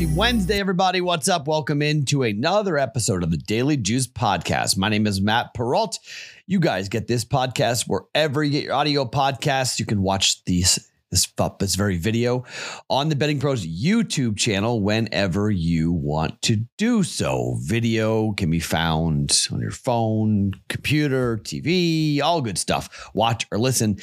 [0.00, 1.02] Happy Wednesday, everybody.
[1.02, 1.46] What's up?
[1.46, 4.78] Welcome into another episode of the Daily Juice Podcast.
[4.78, 5.98] My name is Matt Perrault.
[6.46, 9.78] You guys get this podcast wherever you get your audio podcasts.
[9.78, 12.44] You can watch these this this very video
[12.88, 17.58] on the Betting Pros YouTube channel whenever you want to do so.
[17.60, 23.10] Video can be found on your phone, computer, TV, all good stuff.
[23.12, 23.98] Watch or listen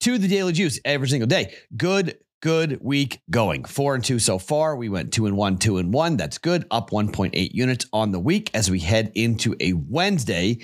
[0.00, 1.54] to the Daily Juice every single day.
[1.76, 3.64] Good good week going.
[3.64, 4.76] Four and two so far.
[4.76, 6.16] We went two and one, two and one.
[6.16, 6.66] That's good.
[6.70, 10.58] Up 1.8 units on the week as we head into a Wednesday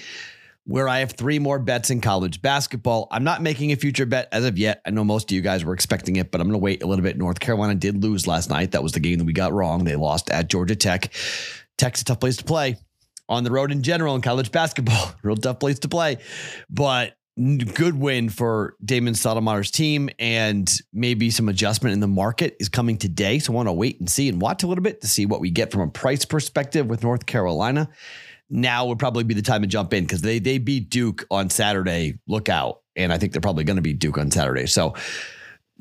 [0.65, 3.09] where I have three more bets in college basketball.
[3.11, 4.81] I'm not making a future bet as of yet.
[4.87, 6.87] I know most of you guys were expecting it, but I'm going to wait a
[6.87, 7.19] little bit.
[7.19, 8.71] North Carolina did lose last night.
[8.73, 9.85] That was the game that we got wrong.
[9.85, 11.13] They lost at Georgia Tech.
[11.79, 12.77] Tech's a tough place to play
[13.29, 15.15] on the road in general in college basketball.
[15.23, 16.19] Real tough place to play.
[16.71, 22.69] But good win for Damon Stoudamire's team and maybe some adjustment in the market is
[22.69, 23.39] coming today.
[23.39, 25.41] So I want to wait and see and watch a little bit to see what
[25.41, 27.89] we get from a price perspective with North Carolina
[28.53, 31.49] now would probably be the time to jump in because they they beat Duke on
[31.49, 32.19] Saturday.
[32.29, 32.83] Look out.
[32.95, 34.67] And I think they're probably going to beat Duke on Saturday.
[34.67, 34.95] So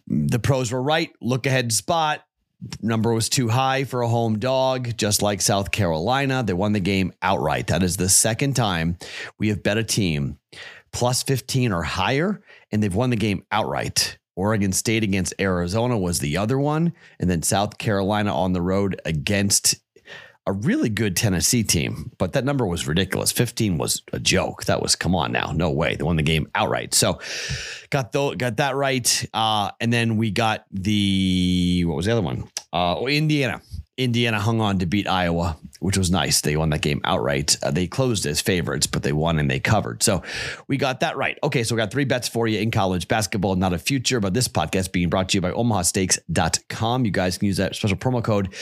[0.08, 1.12] the pros were right.
[1.20, 2.26] Look ahead spot.
[2.82, 6.44] Number was too high for a home dog, just like South Carolina.
[6.44, 7.68] They won the game outright.
[7.68, 8.98] That is the second time
[9.40, 10.38] we have bet a team
[10.94, 14.18] plus 15 or higher, and they've won the game outright.
[14.36, 16.94] Oregon State against Arizona was the other one.
[17.20, 19.76] And then South Carolina on the road against
[20.48, 23.32] a really good Tennessee team, but that number was ridiculous.
[23.32, 24.66] 15 was a joke.
[24.66, 25.96] That was come on now, no way.
[25.96, 26.96] They won the game outright.
[26.96, 27.20] So
[27.92, 29.30] got the, got that right.
[29.34, 32.50] Uh, and then we got the what was the other one?
[32.74, 33.62] Uh, Indiana.
[34.04, 36.42] Indiana hung on to beat Iowa, which was nice.
[36.42, 37.58] They won that game outright.
[37.62, 40.04] Uh, they closed as favorites, but they won and they covered.
[40.04, 40.24] So
[40.68, 41.38] we got that right.
[41.44, 44.34] Okay, so we got three bets for you in college basketball, not a future, but
[44.34, 47.06] this podcast being brought to you by omahasteaks.com.
[47.06, 48.54] You guys can use that special promo code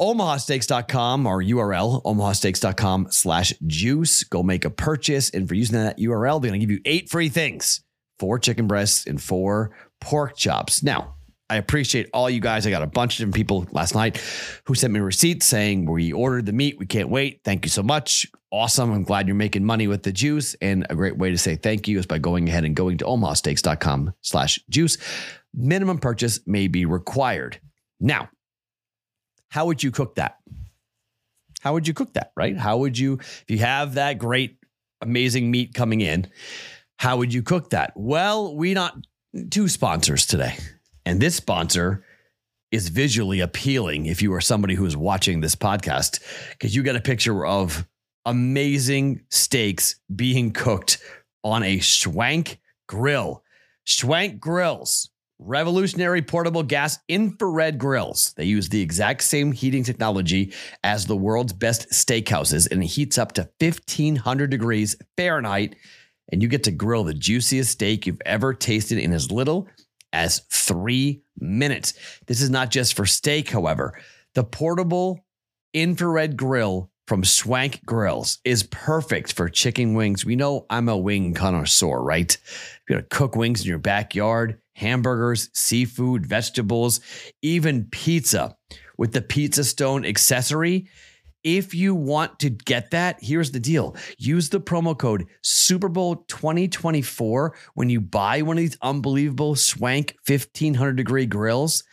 [0.00, 4.24] omahasteaks.com or URL, omahasteaks.com slash juice.
[4.24, 5.30] Go make a purchase.
[5.30, 7.82] And for using that URL, they're going to give you eight free things
[8.18, 10.82] four chicken breasts and four pork chops.
[10.82, 11.14] Now,
[11.52, 12.66] I appreciate all you guys.
[12.66, 14.16] I got a bunch of different people last night
[14.64, 16.78] who sent me receipts saying we ordered the meat.
[16.78, 17.42] We can't wait.
[17.44, 18.26] Thank you so much.
[18.50, 18.90] Awesome.
[18.90, 20.54] I'm glad you're making money with the juice.
[20.62, 23.04] And a great way to say thank you is by going ahead and going to
[23.04, 24.96] omahasteaks.com slash juice.
[25.52, 27.60] Minimum purchase may be required.
[28.00, 28.30] Now,
[29.50, 30.38] how would you cook that?
[31.60, 32.56] How would you cook that, right?
[32.56, 34.56] How would you, if you have that great,
[35.02, 36.28] amazing meat coming in,
[36.96, 37.92] how would you cook that?
[37.94, 38.96] Well, we not
[39.50, 40.56] two sponsors today.
[41.04, 42.04] And this sponsor
[42.70, 46.20] is visually appealing if you are somebody who is watching this podcast,
[46.50, 47.86] because you get a picture of
[48.24, 50.98] amazing steaks being cooked
[51.44, 53.42] on a Schwank grill.
[53.86, 55.10] Schwank grills
[55.44, 58.32] revolutionary portable gas infrared grills.
[58.36, 60.52] They use the exact same heating technology
[60.84, 65.76] as the world's best steakhouses, and it heats up to 1500 degrees Fahrenheit.
[66.30, 69.68] And you get to grill the juiciest steak you've ever tasted in as little
[70.12, 71.94] as three minutes.
[72.26, 73.98] This is not just for steak, however.
[74.34, 75.24] The portable
[75.74, 80.24] infrared grill from Schwank Grills is perfect for chicken wings.
[80.24, 82.36] We know I'm a wing connoisseur, right?
[82.88, 87.00] You're gonna cook wings in your backyard hamburgers, seafood, vegetables,
[87.42, 88.56] even pizza
[88.96, 90.88] with the Pizza Stone accessory.
[91.44, 93.96] If you want to get that, here's the deal.
[94.18, 100.14] Use the promo code Super Bowl 2024 when you buy one of these unbelievable Schwank
[100.26, 101.84] 1500 degree grills.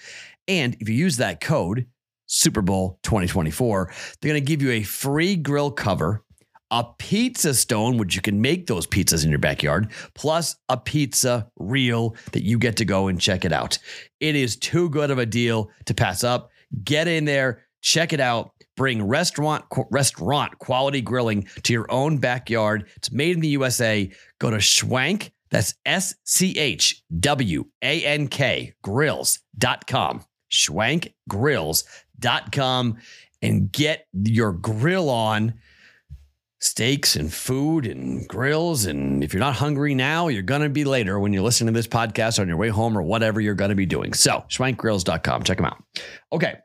[0.47, 1.87] And if you use that code,
[2.27, 6.23] Super Bowl 2024, they're going to give you a free grill cover
[6.71, 11.49] a pizza stone, which you can make those pizzas in your backyard, plus a pizza
[11.57, 13.79] reel that you get to go and check it out.
[14.19, 16.51] It is too good of a deal to pass up.
[16.83, 18.51] Get in there, check it out.
[18.75, 22.87] Bring restaurant restaurant quality grilling to your own backyard.
[22.95, 24.09] It's made in the USA.
[24.39, 30.23] Go to Schwank, that's S C H W A N K grills.com.
[30.51, 32.97] Schwankgrills.com
[33.41, 35.53] and get your grill on
[36.59, 38.85] steaks and food and grills.
[38.85, 41.77] And if you're not hungry now, you're going to be later when you're listening to
[41.77, 44.13] this podcast on your way home or whatever you're going to be doing.
[44.13, 45.43] So, schwankgrills.com.
[45.43, 45.83] Check them out.
[46.31, 46.57] Okay.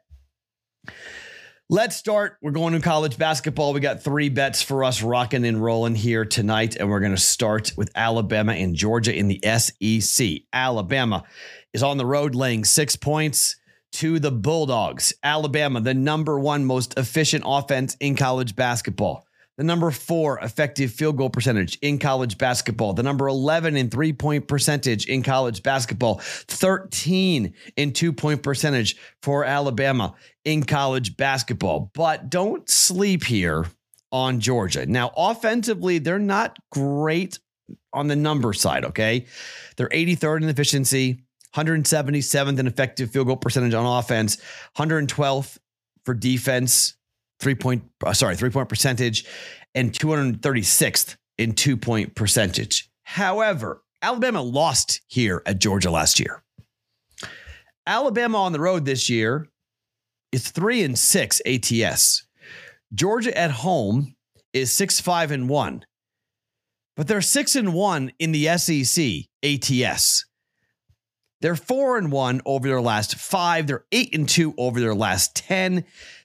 [1.70, 2.36] Let's start.
[2.42, 3.72] We're going to college basketball.
[3.72, 6.76] We got three bets for us rocking and rolling here tonight.
[6.76, 10.42] And we're going to start with Alabama and Georgia in the SEC.
[10.52, 11.24] Alabama
[11.72, 13.56] is on the road laying six points
[13.92, 15.14] to the Bulldogs.
[15.22, 19.26] Alabama, the number one most efficient offense in college basketball.
[19.56, 24.12] The number four effective field goal percentage in college basketball, the number 11 in three
[24.12, 30.14] point percentage in college basketball, 13 in two point percentage for Alabama
[30.44, 31.90] in college basketball.
[31.94, 33.66] But don't sleep here
[34.10, 34.86] on Georgia.
[34.86, 37.38] Now, offensively, they're not great
[37.92, 39.26] on the number side, okay?
[39.76, 41.24] They're 83rd in efficiency,
[41.54, 44.38] 177th in effective field goal percentage on offense,
[44.76, 45.58] 112th
[46.04, 46.94] for defense,
[47.44, 49.26] three point, uh, sorry, three point percentage,
[49.74, 52.90] and 236th in two point percentage.
[53.02, 56.42] However, Alabama lost here at Georgia last year.
[57.86, 59.46] Alabama on the road this year
[60.32, 62.26] is three and six ATS.
[62.94, 64.16] Georgia at home
[64.54, 65.84] is six, five, and one,
[66.96, 69.04] but they're six and one in the SEC
[69.42, 70.24] ATS.
[71.42, 73.66] They're four and one over their last five.
[73.66, 75.84] They're eight and two over their last 10.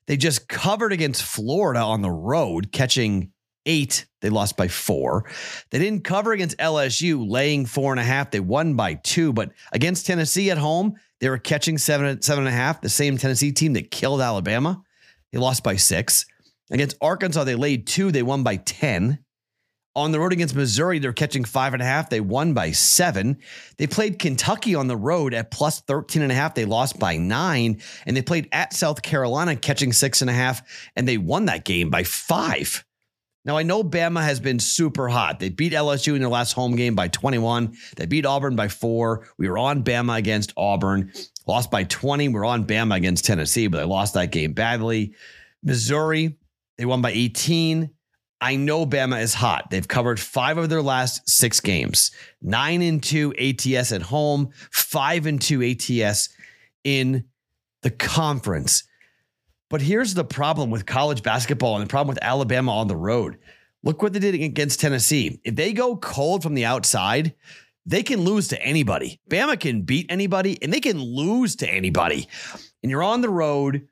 [0.10, 3.32] They just covered against Florida on the road, catching
[3.68, 4.08] eight.
[4.22, 5.30] They lost by four.
[5.70, 8.32] They didn't cover against LSU, laying four and a half.
[8.32, 9.34] They won by two.
[9.34, 12.82] But against Tennessee at home, they were catching seven, seven and a half.
[12.82, 14.82] The same Tennessee team that killed Alabama.
[15.32, 16.26] They lost by six.
[16.72, 18.12] Against Arkansas, they laid two.
[18.12, 19.20] They won by 10.
[19.96, 22.10] On the road against Missouri, they're catching five and a half.
[22.10, 23.40] They won by seven.
[23.78, 26.54] They played Kentucky on the road at plus 13 and a half.
[26.54, 27.82] They lost by nine.
[28.06, 30.62] And they played at South Carolina, catching six and a half.
[30.96, 32.86] And they won that game by five.
[33.46, 35.40] Now, I know Bama has been super hot.
[35.40, 37.76] They beat LSU in their last home game by 21.
[37.96, 39.28] They beat Auburn by four.
[39.38, 41.12] We were on Bama against Auburn,
[41.48, 42.28] lost by 20.
[42.28, 45.16] We we're on Bama against Tennessee, but they lost that game badly.
[45.64, 46.38] Missouri,
[46.78, 47.90] they won by 18.
[48.42, 49.70] I know Bama is hot.
[49.70, 55.26] They've covered five of their last six games, nine and two ATS at home, five
[55.26, 56.30] and two ATS
[56.84, 57.26] in
[57.82, 58.84] the conference.
[59.70, 63.38] But here's the problem with college basketball and the problem with Alabama on the road.
[63.84, 65.40] Look what they did against Tennessee.
[65.44, 67.36] If they go cold from the outside,
[67.86, 69.20] they can lose to anybody.
[69.30, 72.28] Bama can beat anybody and they can lose to anybody.
[72.84, 73.88] And you're on the road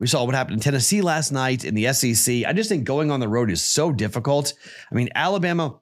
[0.00, 2.44] we saw what happened in Tennessee last night in the SEC.
[2.44, 4.52] I just think going on the road is so difficult.
[4.90, 5.78] I mean, Alabama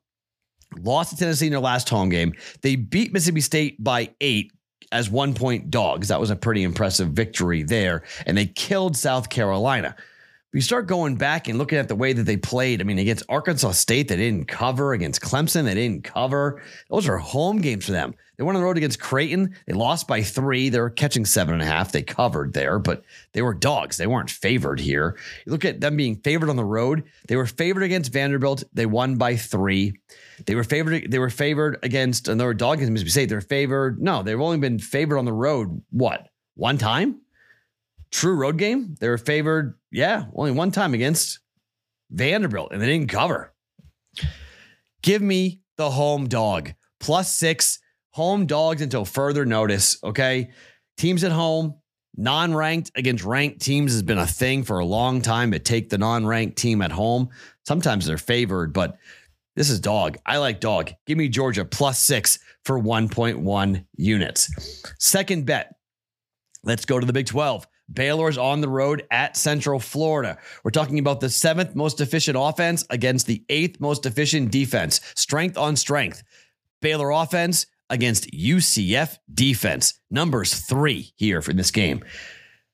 [0.80, 2.34] lost to Tennessee in their last home game.
[2.62, 4.52] They beat Mississippi State by eight
[4.90, 6.08] as one point dogs.
[6.08, 8.02] That was a pretty impressive victory there.
[8.26, 9.96] And they killed South Carolina.
[10.52, 12.98] If you start going back and looking at the way that they played, I mean,
[12.98, 14.92] against Arkansas State, they didn't cover.
[14.92, 16.62] Against Clemson, they didn't cover.
[16.90, 18.14] Those are home games for them.
[18.36, 19.56] They went on the road against Creighton.
[19.66, 20.68] They lost by three.
[20.68, 21.92] They were catching seven and a half.
[21.92, 23.02] They covered there, but
[23.32, 23.96] they were dogs.
[23.96, 25.16] They weren't favored here.
[25.46, 27.04] You look at them being favored on the road.
[27.28, 28.62] They were favored against Vanderbilt.
[28.74, 29.94] They won by three.
[30.44, 31.10] They were favored.
[31.10, 33.28] They were favored against another dog against Mississippi State.
[33.30, 34.02] They're favored.
[34.02, 35.82] No, they've only been favored on the road.
[35.88, 36.28] What?
[36.56, 37.21] One time?
[38.12, 38.94] True road game.
[39.00, 39.78] They were favored.
[39.90, 41.40] Yeah, only one time against
[42.10, 43.52] Vanderbilt, and they didn't cover.
[45.02, 47.80] Give me the home dog plus six
[48.10, 49.98] home dogs until further notice.
[50.04, 50.50] Okay.
[50.96, 51.74] Teams at home,
[52.16, 55.88] non ranked against ranked teams has been a thing for a long time to take
[55.88, 57.30] the non ranked team at home.
[57.66, 58.98] Sometimes they're favored, but
[59.56, 60.18] this is dog.
[60.24, 60.92] I like dog.
[61.06, 64.82] Give me Georgia plus six for 1.1 units.
[64.98, 65.74] Second bet.
[66.64, 67.66] Let's go to the Big 12.
[67.92, 70.38] Baylor's on the road at Central Florida.
[70.64, 75.00] We're talking about the seventh most efficient offense against the eighth most efficient defense.
[75.14, 76.22] Strength on strength.
[76.80, 80.00] Baylor offense against UCF defense.
[80.10, 82.02] Numbers three here for this game.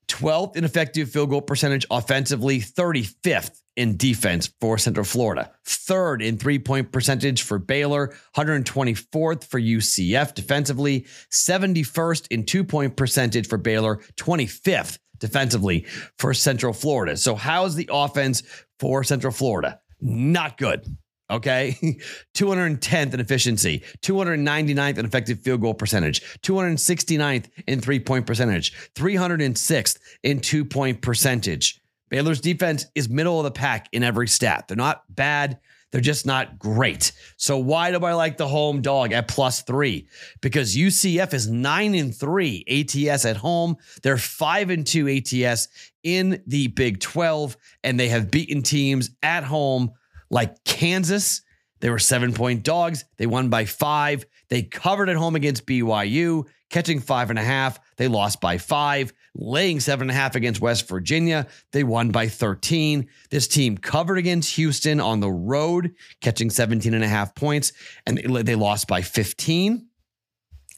[0.09, 6.37] 12th in effective field goal percentage offensively, 35th in defense for Central Florida, third in
[6.37, 13.59] three point percentage for Baylor, 124th for UCF defensively, 71st in two point percentage for
[13.59, 17.17] Baylor, 25th defensively for Central Florida.
[17.17, 18.43] So, how's the offense
[18.79, 19.81] for Central Florida?
[20.01, 20.85] Not good.
[21.31, 21.77] Okay.
[22.35, 29.99] 210th in efficiency, 299th in effective field goal percentage, 269th in three point percentage, 306th
[30.23, 31.81] in two point percentage.
[32.09, 34.67] Baylor's defense is middle of the pack in every stat.
[34.69, 35.59] They're not bad.
[35.91, 37.13] They're just not great.
[37.37, 40.09] So why do I like the home dog at plus three?
[40.43, 43.77] Because UCF is nine and three ATS at home.
[44.03, 45.69] They're five and two ATS
[46.03, 49.93] in the Big 12, and they have beaten teams at home
[50.31, 51.43] like Kansas.
[51.81, 53.05] They were seven point dogs.
[53.17, 54.27] They won by five.
[54.49, 57.79] They covered at home against BYU, catching five and a half.
[57.97, 61.47] They lost by five, laying seven and a half against West Virginia.
[61.73, 63.09] They won by 13.
[63.31, 67.73] This team covered against Houston on the road, catching 17 and a half points,
[68.07, 69.87] and they lost by 15.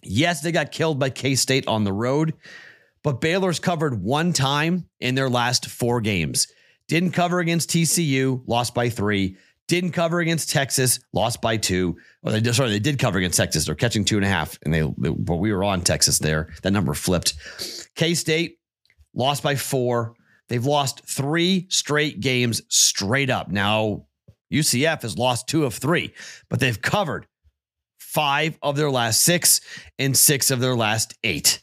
[0.02, 2.34] Yes, they got killed by K State on the road,
[3.02, 6.46] but Baylor's covered one time in their last four games.
[6.88, 9.36] Didn't cover against TCU, lost by three.
[9.70, 11.96] Didn't cover against Texas, lost by two.
[12.24, 13.66] Or they sorry, they did cover against Texas.
[13.66, 16.48] They're catching two and a half, and they but we were on Texas there.
[16.64, 17.34] That number flipped.
[17.94, 18.58] K State
[19.14, 20.14] lost by four.
[20.48, 23.48] They've lost three straight games straight up.
[23.48, 24.06] Now
[24.52, 26.14] UCF has lost two of three,
[26.48, 27.28] but they've covered
[28.00, 29.60] five of their last six
[30.00, 31.62] and six of their last eight.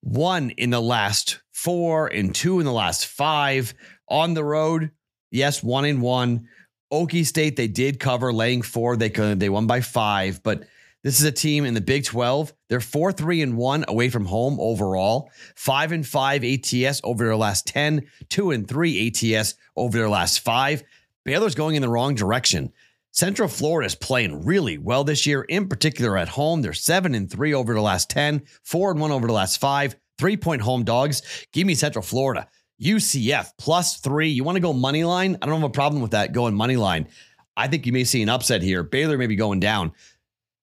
[0.00, 3.74] One in the last four and two in the last five
[4.08, 4.90] on the road.
[5.30, 6.48] Yes, one in one.
[6.92, 8.96] Okie State, they did cover laying four.
[8.96, 10.64] They could they won by five, but
[11.02, 12.52] this is a team in the Big 12.
[12.68, 15.30] They're four, three, and one away from home overall.
[15.54, 20.40] Five and five ATS over their last 10, two and three ATS over their last
[20.40, 20.82] five.
[21.24, 22.72] Baylor's going in the wrong direction.
[23.12, 26.60] Central Florida is playing really well this year, in particular at home.
[26.60, 29.96] They're seven and three over the last 10, four and one over the last five,
[30.18, 31.22] three point home dogs.
[31.52, 32.48] Give me Central Florida.
[32.80, 34.28] UCF plus three.
[34.28, 35.36] You want to go money line?
[35.40, 37.08] I don't have a problem with that going money line.
[37.56, 38.82] I think you may see an upset here.
[38.82, 39.92] Baylor may be going down.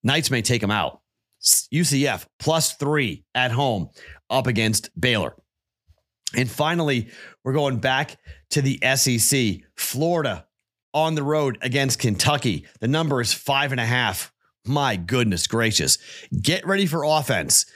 [0.02, 1.00] Knights may take them out.
[1.42, 3.90] UCF plus three at home
[4.30, 5.34] up against Baylor.
[6.36, 7.10] And finally,
[7.42, 8.18] we're going back
[8.50, 9.62] to the SEC.
[9.76, 10.46] Florida
[10.92, 12.66] on the road against Kentucky.
[12.80, 14.32] The number is five and a half.
[14.64, 15.98] My goodness gracious.
[16.40, 17.66] Get ready for offense.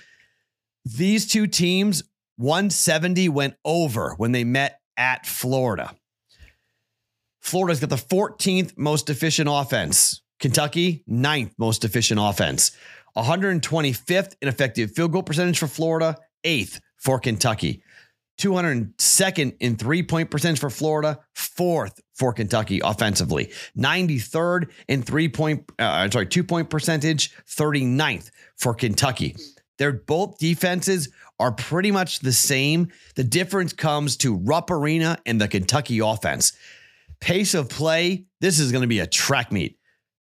[0.84, 2.04] These two teams
[2.38, 5.94] 170 went over when they met at Florida.
[7.40, 10.22] Florida's got the 14th most efficient offense.
[10.38, 12.70] Kentucky, ninth most efficient offense.
[13.16, 17.82] 125th in effective field goal percentage for Florida, eighth for Kentucky.
[18.38, 23.52] 202nd in three point percentage for Florida, fourth for Kentucky offensively.
[23.76, 29.34] 93rd in three point, uh, sorry, two point percentage, 39th for Kentucky.
[29.78, 31.08] They're both defenses
[31.38, 32.88] are pretty much the same.
[33.14, 36.52] The difference comes to Rupp Arena and the Kentucky offense.
[37.20, 39.78] Pace of play, this is going to be a track meet.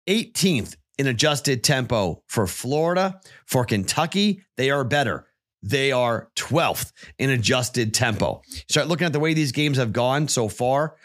[0.07, 3.19] 18th in adjusted tempo for Florida.
[3.45, 5.27] For Kentucky, they are better.
[5.63, 8.41] They are 12th in adjusted tempo.
[8.69, 10.95] Start looking at the way these games have gone so far.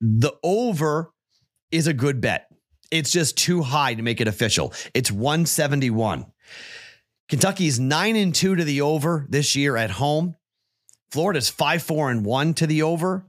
[0.00, 1.12] The over
[1.70, 2.48] is a good bet.
[2.90, 4.72] It's just too high to make it official.
[4.94, 6.26] It's 171.
[7.28, 10.36] Kentucky's 9 and 2 to the over this year at home.
[11.10, 13.24] Florida's 5 4 and 1 to the over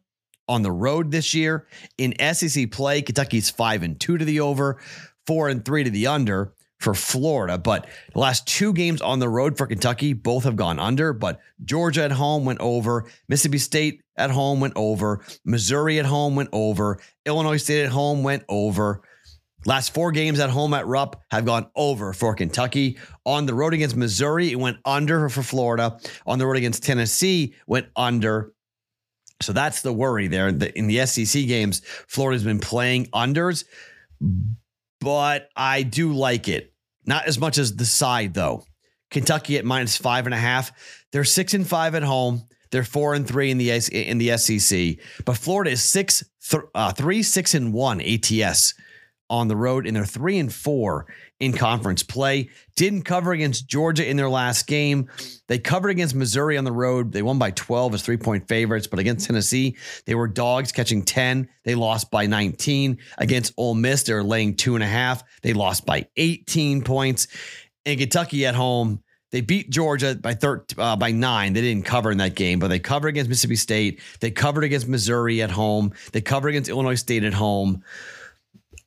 [0.47, 1.67] on the road this year.
[1.97, 4.79] In SEC play, Kentucky's 5 and 2 to the over,
[5.27, 7.57] 4 and 3 to the under for Florida.
[7.57, 11.13] But the last two games on the road for Kentucky, both have gone under.
[11.13, 13.05] But Georgia at home went over.
[13.27, 15.23] Mississippi State at home went over.
[15.45, 16.99] Missouri at home went over.
[17.25, 19.01] Illinois State at home went over.
[19.65, 22.97] Last four games at home at Rupp have gone over for Kentucky.
[23.25, 25.99] On the road against Missouri, it went under for Florida.
[26.27, 28.53] On the road against Tennessee, went under.
[29.41, 30.49] So that's the worry there.
[30.49, 33.65] In the SEC games, Florida's been playing unders,
[35.01, 36.71] but I do like it.
[37.05, 38.65] Not as much as the side, though.
[39.11, 40.71] Kentucky at minus five and a half.
[41.11, 42.43] They're six and five at home.
[42.71, 44.97] They're four and three in the in the SEC.
[45.25, 48.73] But Florida is six, th- uh, three, six and one ATS
[49.29, 51.07] on the road, and they're three and four
[51.39, 52.49] in conference play.
[52.75, 55.09] Didn't cover against Georgia in their last game.
[55.47, 57.11] They covered against Missouri on the road.
[57.11, 61.03] They won by 12 as three point favorites, but against Tennessee, they were dogs catching
[61.03, 61.49] 10.
[61.63, 62.99] They lost by 19.
[63.17, 65.23] Against Ole Miss, they're laying two and a half.
[65.41, 67.27] They lost by 18 points.
[67.85, 71.53] In Kentucky at home, they beat Georgia by thir- uh, by nine.
[71.53, 73.99] They didn't cover in that game, but they covered against Mississippi State.
[74.21, 75.93] They covered against Missouri at home.
[76.13, 77.83] They covered against Illinois State at home.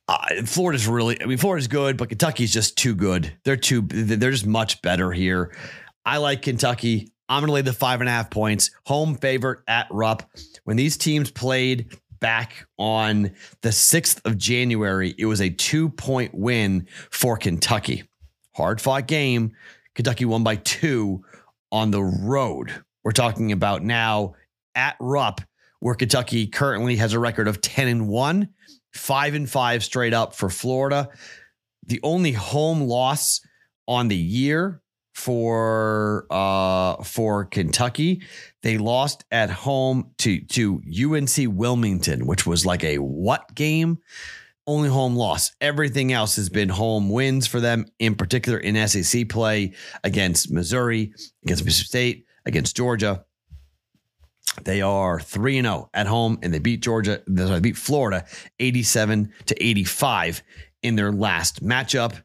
[0.09, 3.31] Uh, Florida's really, I mean, Florida's good, but Kentucky's just too good.
[3.45, 5.55] They're too, they're just much better here.
[6.03, 7.13] I like Kentucky.
[7.29, 8.71] I'm going to lay the five and a half points.
[8.87, 10.23] Home favorite at Rupp.
[10.63, 13.29] When these teams played back on
[13.61, 18.03] the 6th of January, it was a two point win for Kentucky.
[18.55, 19.51] Hard fought game.
[19.93, 21.23] Kentucky won by two
[21.71, 22.73] on the road.
[23.03, 24.33] We're talking about now
[24.73, 25.41] at Rupp,
[25.81, 28.49] where Kentucky currently has a record of 10 and 1
[28.93, 31.09] five and five straight up for Florida.
[31.85, 33.41] The only home loss
[33.87, 34.81] on the year
[35.19, 38.21] for uh for Kentucky.
[38.63, 43.97] They lost at home to to UNC Wilmington, which was like a what game?
[44.65, 45.51] Only home loss.
[45.61, 51.11] Everything else has been home wins for them, in particular in SEC play against Missouri,
[51.43, 53.25] against Mississippi State, against Georgia.
[54.63, 58.25] They are 3 and 0 at home and they beat Georgia, they beat Florida
[58.59, 60.43] 87 to 85
[60.81, 62.21] in their last matchup.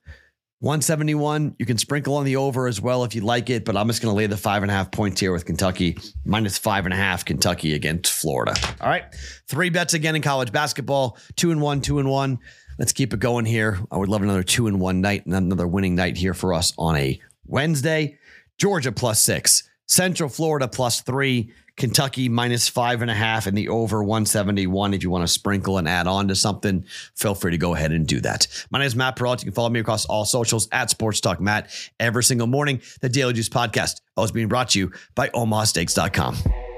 [0.61, 3.87] 171, you can sprinkle on the over as well if you like it, but I'm
[3.87, 6.87] just going to lay the five and a half points here with Kentucky, minus five
[6.87, 8.54] and a half Kentucky against Florida.
[8.81, 9.04] All right.
[9.47, 12.38] Three bets again in college basketball two and one, two and one.
[12.78, 13.78] Let's keep it going here.
[13.90, 16.73] I would love another two and one night and another winning night here for us
[16.78, 18.19] on a Wednesday.
[18.57, 23.69] Georgia plus six, Central Florida plus three, Kentucky minus five and a half, and the
[23.69, 24.95] over 171.
[24.95, 26.85] If you want to sprinkle and add on to something,
[27.16, 28.47] feel free to go ahead and do that.
[28.71, 29.43] My name is Matt Perrault.
[29.43, 32.81] You can follow me across all socials at Sports Talk Matt every single morning.
[33.00, 36.74] The Daily Juice Podcast, always being brought to you by OmahaSteaks.com.